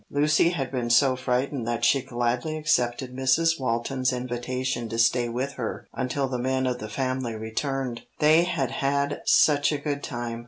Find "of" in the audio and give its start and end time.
6.65-6.79